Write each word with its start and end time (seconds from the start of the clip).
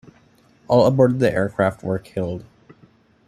All 0.67 0.87
aboard 0.87 1.19
the 1.19 1.31
aircraft 1.31 1.83
were 1.83 1.99
killed. 1.99 2.43